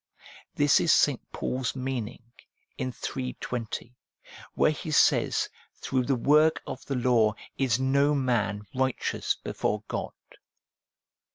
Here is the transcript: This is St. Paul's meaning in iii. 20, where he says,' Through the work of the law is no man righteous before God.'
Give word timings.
This 0.55 0.79
is 0.79 0.91
St. 0.91 1.21
Paul's 1.31 1.75
meaning 1.75 2.23
in 2.75 2.91
iii. 3.15 3.35
20, 3.39 3.95
where 4.55 4.71
he 4.71 4.89
says,' 4.89 5.47
Through 5.83 6.05
the 6.05 6.15
work 6.15 6.59
of 6.65 6.83
the 6.87 6.95
law 6.95 7.35
is 7.59 7.79
no 7.79 8.15
man 8.15 8.63
righteous 8.73 9.35
before 9.35 9.83
God.' 9.87 10.09